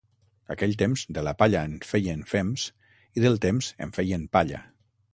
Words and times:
Aquell 0.53 0.71
temps 0.81 1.03
de 1.17 1.25
la 1.27 1.33
palla 1.43 1.61
en 1.69 1.77
feien 1.89 2.25
fems 2.33 2.65
i 3.21 3.27
del 3.29 3.41
temps 3.49 3.73
en 3.87 3.97
feien 4.03 4.29
palla. 4.39 4.69